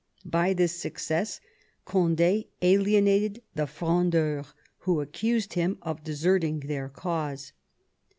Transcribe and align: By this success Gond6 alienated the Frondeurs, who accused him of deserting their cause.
By 0.25 0.55
this 0.55 0.75
success 0.75 1.39
Gond6 1.85 2.47
alienated 2.63 3.43
the 3.53 3.67
Frondeurs, 3.67 4.51
who 4.79 4.99
accused 4.99 5.53
him 5.53 5.77
of 5.83 6.03
deserting 6.03 6.61
their 6.61 6.89
cause. 6.89 7.53